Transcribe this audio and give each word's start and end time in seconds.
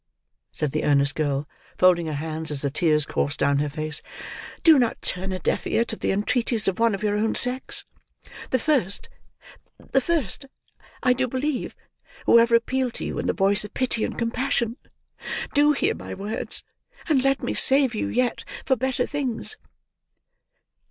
said 0.51 0.71
the 0.71 0.83
earnest 0.83 1.13
girl, 1.13 1.47
folding 1.77 2.07
her 2.07 2.15
hands 2.15 2.49
as 2.49 2.63
the 2.63 2.71
tears 2.71 3.05
coursed 3.05 3.37
down 3.37 3.59
her 3.59 3.69
face, 3.69 4.01
"do 4.63 4.79
not 4.79 4.99
turn 5.03 5.31
a 5.31 5.37
deaf 5.37 5.67
ear 5.67 5.85
to 5.85 5.95
the 5.95 6.11
entreaties 6.11 6.67
of 6.67 6.79
one 6.79 6.95
of 6.95 7.03
your 7.03 7.15
own 7.15 7.35
sex; 7.35 7.85
the 8.49 8.57
first—the 8.57 10.01
first, 10.01 10.47
I 11.03 11.13
do 11.13 11.27
believe, 11.27 11.75
who 12.25 12.39
ever 12.39 12.55
appealed 12.55 12.95
to 12.95 13.05
you 13.05 13.19
in 13.19 13.27
the 13.27 13.33
voice 13.33 13.63
of 13.63 13.75
pity 13.75 14.03
and 14.03 14.17
compassion. 14.17 14.75
Do 15.53 15.71
hear 15.73 15.93
my 15.93 16.15
words, 16.15 16.63
and 17.07 17.23
let 17.23 17.43
me 17.43 17.53
save 17.53 17.93
you 17.93 18.07
yet, 18.07 18.43
for 18.65 18.75
better 18.75 19.05
things." 19.05 19.55